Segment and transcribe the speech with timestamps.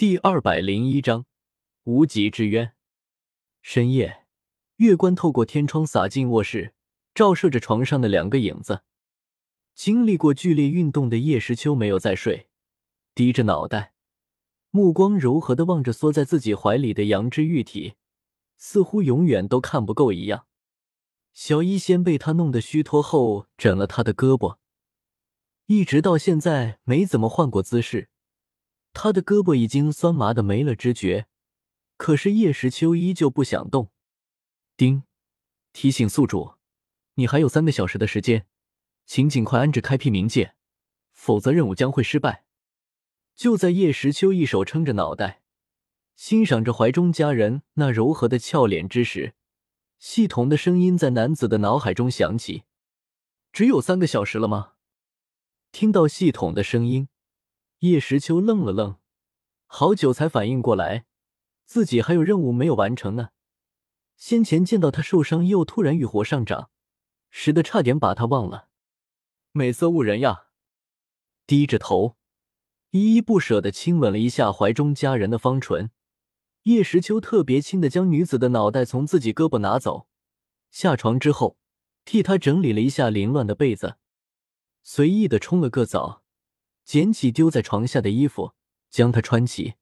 [0.00, 1.26] 第二百零一章
[1.84, 2.72] 无极之渊。
[3.60, 4.24] 深夜，
[4.76, 6.72] 月光透过天窗洒进卧室，
[7.14, 8.80] 照射着床上的两个影子。
[9.74, 12.48] 经历过剧烈运动的叶时秋没有再睡，
[13.14, 13.92] 低着脑袋，
[14.70, 17.96] 目光柔和的望着缩在自己怀里的阳之玉体，
[18.56, 20.46] 似乎永远都看不够一样。
[21.34, 24.56] 小医仙被他弄得虚脱后，枕了他的胳膊，
[25.66, 28.08] 一直到现在没怎么换过姿势。
[28.92, 31.26] 他的胳膊已经酸麻的没了知觉，
[31.96, 33.90] 可是叶时秋依旧不想动。
[34.76, 35.04] 丁，
[35.72, 36.54] 提醒宿主，
[37.14, 38.46] 你还有三个小时的时间，
[39.06, 40.54] 请尽快安置开辟冥界，
[41.12, 42.44] 否则任务将会失败。
[43.36, 45.42] 就在叶时秋一手撑着脑袋，
[46.16, 49.34] 欣赏着怀中佳人那柔和的俏脸之时，
[49.98, 52.64] 系统的声音在男子的脑海中响起
[53.52, 54.72] ：“只有三个小时了吗？”
[55.70, 57.09] 听到系统的声音。
[57.80, 58.98] 叶时秋愣了愣，
[59.66, 61.06] 好久才反应过来，
[61.64, 63.30] 自己还有任务没有完成呢。
[64.16, 66.68] 先前见到他受伤，又突然欲火上涨，
[67.30, 68.68] 使得差点把他忘了。
[69.52, 70.48] 美色误人呀！
[71.46, 72.16] 低着头，
[72.90, 75.90] 依依不舍的亲吻了一下怀中佳人的芳唇。
[76.64, 80.06] 叶时秋特别轻的将女子的脑袋从自己胳膊拿走，
[80.70, 81.56] 下床之后，
[82.04, 83.96] 替她整理了一下凌乱的被子，
[84.82, 86.19] 随意的冲了个澡。
[86.84, 88.54] 捡起丢在床下的衣服，
[88.90, 89.74] 将它穿起。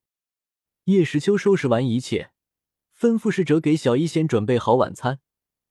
[0.84, 2.32] 叶时秋收拾完一切，
[2.98, 5.20] 吩咐侍者给小医仙准备好晚餐，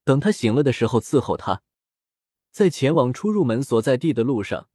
[0.03, 1.64] 等他醒了的时候伺候他。
[2.52, 4.69] 在前往出入门所在地的路上，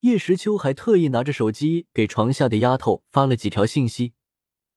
[0.00, 4.14] 叶时秋还特意拿着手机给床下的丫头发了几条信息，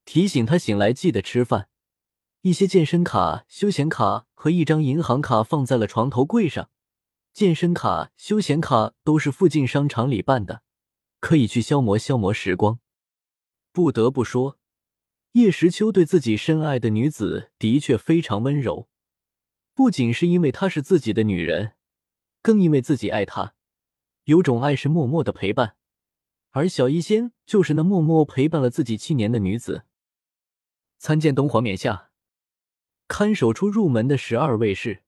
[0.06, 1.70] 提醒她醒来记得吃饭。
[2.42, 6.70] 一些健身卡、休闲卡和一张银行卡放在了床头柜上。
[7.34, 10.64] 健身卡、休闲卡都是附近商场里办的。
[11.22, 12.80] 可以去消磨消磨时光。
[13.72, 14.60] 不得不说，
[15.32, 18.90] 叶时秋对自己深爱的女子的确非常温柔，
[19.74, 21.76] 不仅是因为她是自己的女人，
[22.42, 23.54] 更因为自己爱她。
[24.26, 25.78] 有种爱是默默的陪伴，
[26.50, 29.86] 而小医仙就是那默默陪伴了自己七年的女子。
[30.98, 32.10] 参见东皇冕下。
[33.08, 35.04] 看守出入门的十二卫士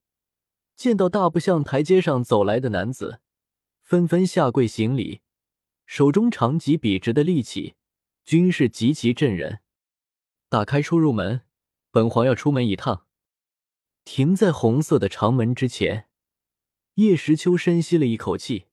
[0.76, 3.22] 见到大步向台阶上走来的男子，
[3.82, 5.23] 纷纷下跪行礼。
[5.96, 7.76] 手中长戟笔直的利器，
[8.26, 9.60] 均是极其震人。
[10.50, 11.42] 打开出入门，
[11.92, 13.06] 本皇要出门一趟。
[14.04, 16.08] 停在红色的长门之前，
[16.96, 18.66] 叶时秋深吸了一口气，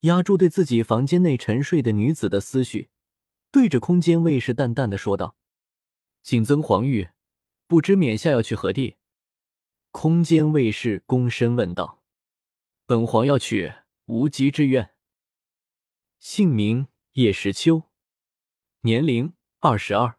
[0.00, 2.88] 压住对自己房间内沉睡的女子的思绪，
[3.52, 5.36] 对着空间卫士淡淡的说道
[6.24, 7.10] ：“谨遵皇谕，
[7.66, 8.96] 不知冕下要去何地？”
[9.92, 12.02] 空间卫士躬身问道
[12.86, 13.74] ：“本皇要去
[14.06, 14.92] 无极之渊。”
[16.20, 17.84] 姓名叶时秋，
[18.82, 20.18] 年龄二十二，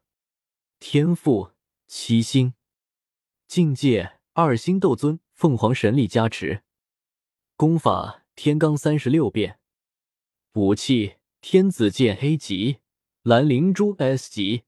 [0.79, 1.51] 天赋
[1.85, 2.55] 七星，
[3.47, 6.63] 境界二星斗尊，凤凰神力加持，
[7.55, 9.59] 功法天罡三十六变，
[10.53, 12.79] 武器天子剑 A 级，
[13.21, 14.63] 蓝灵珠 S 级，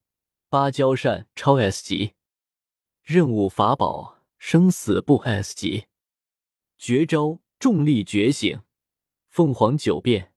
[0.50, 2.14] 芭蕉扇超 S 级，
[3.02, 5.88] 任务法宝生死簿 S 级，
[6.78, 8.62] 绝招重力觉醒，
[9.30, 10.33] 凤凰九变。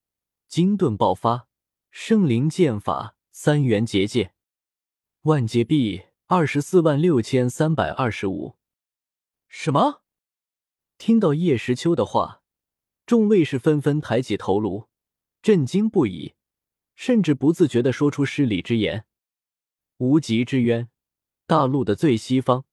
[0.48, 1.48] 金盾爆发，
[1.90, 4.32] 圣灵剑法三元结界，
[5.22, 8.54] 万劫币二十四万六千三百二十五。
[9.48, 10.02] 什么？
[10.98, 12.42] 听到叶时秋的话，
[13.04, 14.88] 众卫士纷纷抬起头颅，
[15.42, 16.34] 震惊不已，
[16.94, 19.04] 甚至不自觉的说出失礼之言。
[19.96, 20.88] 无极之渊，
[21.46, 22.64] 大陆的最西方，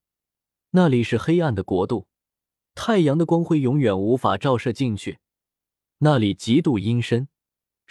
[0.70, 2.08] 那里是黑暗的国度，
[2.76, 5.18] 太阳的光辉永远无法照射进去，
[5.98, 7.28] 那里极度阴森。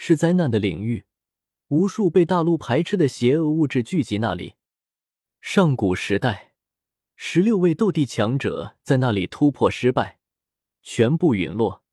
[0.05, 1.05] 是灾难的领域，
[1.69, 4.55] 无数被大陆排斥的邪恶物质聚集那里。
[5.39, 6.55] 上古时代，
[7.15, 10.19] 十六位斗帝强者在那里突破失败，
[10.81, 11.85] 全部陨落。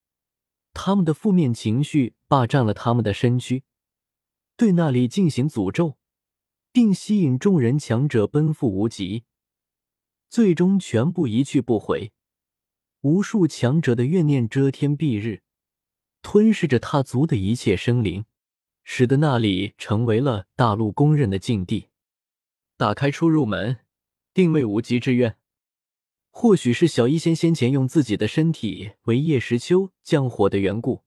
[0.73, 3.63] 他们的负面情绪霸占了他们的身躯，
[4.57, 5.97] 对那里进行诅咒，
[6.73, 9.23] 并吸引众人强者奔赴无极，
[10.29, 12.11] 最终全部一去不回。
[13.03, 15.45] 无数强者的怨念遮天蔽日。
[16.23, 18.25] 吞噬着他族的一切生灵，
[18.85, 21.89] 使得那里成为了大陆公认的禁地。
[22.77, 23.79] 打开出入门，
[24.33, 25.37] 定位无极之渊。
[26.31, 31.03] 或许是小医仙先前用自己的身体为叶时秋降火的缘故，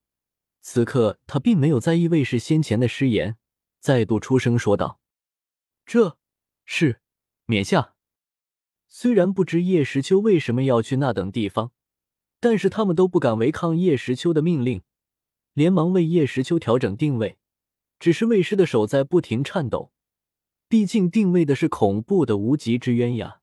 [0.61, 3.37] 此刻他并没有在意卫士先前的失言，
[3.79, 4.99] 再度出声说道
[5.85, 6.17] ：“这
[6.65, 6.99] 是
[7.45, 7.95] 冕下。”
[8.89, 11.71] 虽然不知叶时秋为什么要去那等地方，
[12.39, 14.83] 但是他们都不敢违抗叶时秋的命令。
[15.53, 17.37] 连忙为叶时秋调整定位，
[17.99, 19.91] 只是卫士的手在不停颤抖，
[20.67, 23.41] 毕竟定位的是恐怖的无极之渊呀！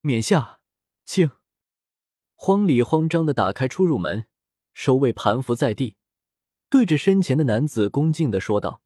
[0.00, 0.60] 冕下，
[1.04, 1.30] 请。
[2.34, 4.26] 慌里慌张的打开出入门，
[4.74, 5.96] 守卫盘伏在地，
[6.68, 8.82] 对着身前的男子恭敬的说道，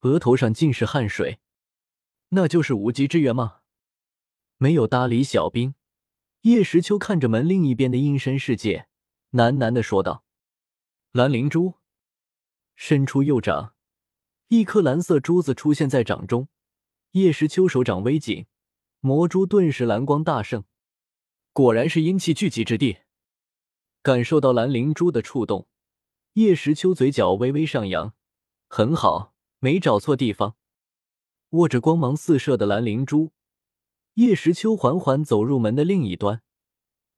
[0.00, 1.38] 额头上尽是汗水。
[2.30, 3.58] 那就是无极之渊吗？
[4.56, 5.74] 没有搭理小兵，
[6.42, 8.88] 叶时秋看着门另一边的阴深世界，
[9.32, 10.24] 喃喃的说道
[11.12, 11.74] ：“蓝灵珠。”
[12.74, 13.74] 伸出右掌，
[14.48, 16.48] 一颗蓝色珠子出现在掌中。
[17.12, 18.46] 叶时秋手掌微紧，
[19.00, 20.64] 魔珠顿时蓝光大盛。
[21.52, 22.98] 果然是阴气聚集之地。
[24.00, 25.68] 感受到蓝灵珠的触动，
[26.32, 28.14] 叶时秋嘴角微微上扬。
[28.68, 30.56] 很好，没找错地方。
[31.50, 33.32] 握着光芒四射的蓝灵珠，
[34.14, 36.42] 叶时秋缓缓走入门的另一端。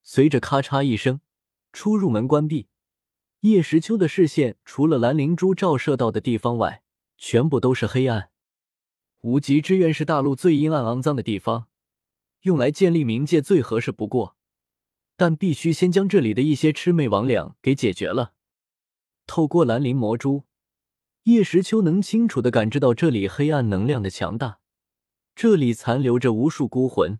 [0.03, 1.21] 随着咔嚓一声，
[1.73, 2.67] 出入门关闭。
[3.44, 6.82] 叶时秋的视线除了蓝灵珠照射到的地方外，
[7.19, 8.31] 全部都是黑暗。
[9.20, 11.69] 无极之渊是大陆最阴暗肮脏的地方。
[12.44, 14.38] 用来建立冥界最合适不过，
[15.14, 18.32] 但必须先将这里的一些魑魅魍魉给解决了。
[19.26, 20.44] 透过蓝灵魔珠，
[21.25, 24.61] 叶时秋能清楚的感知到这里黑暗能量的强大。
[25.35, 27.19] 这里残留着无数孤魂，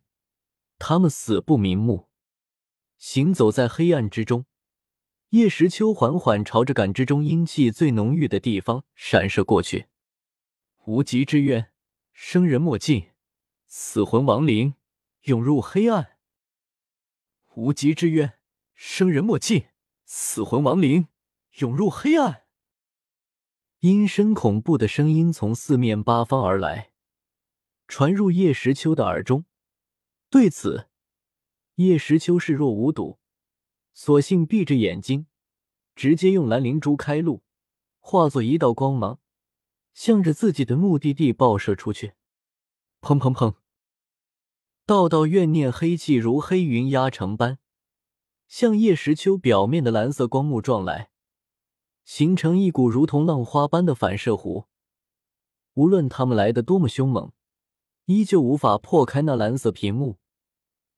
[0.79, 2.09] 他们死不瞑目。
[2.97, 4.47] 行走在黑暗之中，
[5.35, 9.89] 叶时秋缓缓朝着感知中阴气最浓郁的地方闪射过去。
[10.85, 11.73] 无极之渊，
[12.13, 13.11] 生人莫近，
[13.67, 14.75] 死魂亡灵。
[15.23, 16.19] 涌入黑暗，
[17.55, 18.35] 无极之渊，
[18.75, 19.67] 生人莫近，
[20.05, 21.09] 死魂亡灵
[21.55, 22.45] 涌入黑暗。
[23.81, 26.93] 阴森恐怖的声音从四面八方而来，
[27.89, 29.47] 传入叶时秋的耳中。
[30.31, 30.89] 对此，
[31.75, 33.19] 叶时秋视若无睹，
[33.97, 35.29] 索性闭着眼睛，
[35.95, 37.45] 直接用蓝灵珠开路，
[38.01, 39.21] 化作一道光芒，
[39.93, 42.15] 向着自己的目的地爆射出去。
[43.01, 43.55] 砰砰砰！
[44.85, 47.59] 道道怨念黑气如黑云压城般，
[48.49, 51.11] 向叶时秋表面的蓝色光幕撞来，
[52.05, 54.67] 形成一股如同浪花般的反射弧。
[55.75, 57.33] 无论他们来的多么凶猛，
[58.07, 60.19] 依旧无法破开那蓝色屏幕，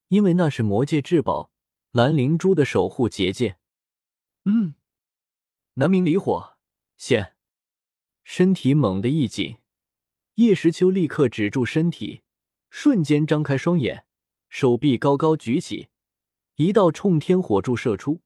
[0.08, 1.50] 因为那是魔界至宝
[1.96, 3.56] 蓝灵珠的守护结界。
[4.44, 4.74] 嗯，
[5.76, 6.58] 南明离火
[6.98, 7.34] 现，
[8.22, 9.56] 身体猛地一紧，
[10.34, 12.20] 叶时秋立刻止住身体。
[12.68, 14.04] 瞬间张开双眼，
[14.50, 15.88] 手臂高高举起，
[16.56, 18.20] 一道冲天火柱射出，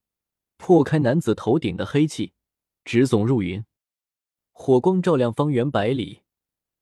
[0.56, 2.32] 破开男子头顶的黑气，
[2.84, 3.64] 直耸入云。
[4.50, 6.22] 火光照亮方圆百里，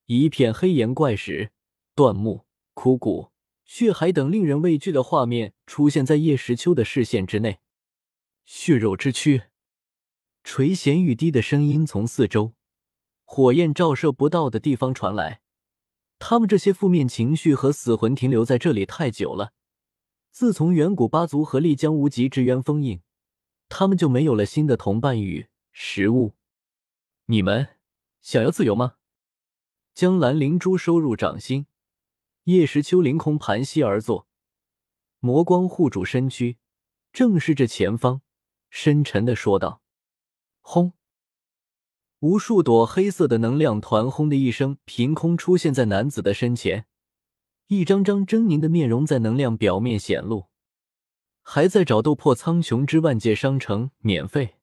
[0.07, 1.53] 一片黑岩怪石、
[1.95, 3.31] 断木、枯骨、
[3.69, 7.61] 血海等令人畏惧的画面出现在叶时秋的视线之内。
[8.47, 9.43] 血肉之躯，
[10.43, 12.55] 垂涎欲滴的声音从四周
[13.27, 15.43] 火焰照射不到的地方传来。
[16.19, 19.53] 他们这些负面情绪和死魂停留在这里太久了。
[20.31, 23.03] 自从远古八族合力将无极之渊封印，
[23.69, 26.33] 他们就没有了新的同伴与食物。
[27.27, 27.69] 你们
[28.23, 28.95] 想要自由吗？
[29.95, 31.67] 将蓝灵珠收入掌心，
[32.49, 34.27] 叶时秋凌空盘膝而坐，
[35.19, 36.57] 魔光护住身躯，
[37.13, 38.23] 正视着前方，
[38.71, 39.83] 深沉的说道
[40.63, 40.95] ：“轰！”
[42.21, 46.87] 无数朵黑色的能量团轰的一声，凭空出现在男子的身前，
[47.67, 50.47] 一张张狰狞的面容在能量表面显露。
[51.43, 54.57] 还在找《斗破苍穹之万界商城》免费，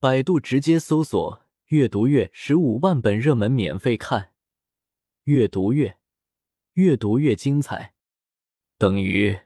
[0.00, 4.32] 百度直接搜索“阅读月”十五万本热门免费看，
[5.22, 5.97] 阅读月
[6.78, 7.92] 越读越精彩，
[8.78, 9.36] 等于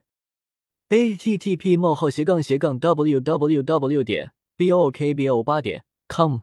[0.90, 4.04] a t t p: 冒号斜杠斜杠 w w w.
[4.04, 6.40] 点 b o k b o 八点 com。